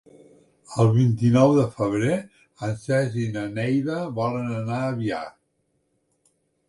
El 0.83 0.87
vint-i-nou 0.93 1.51
de 1.57 1.65
febrer 1.75 2.15
en 2.69 2.73
Sergi 2.85 3.21
i 3.27 3.29
na 3.37 3.45
Neida 3.59 4.01
volen 4.19 4.51
anar 4.65 4.81
a 4.87 4.97
Biar. 5.03 5.25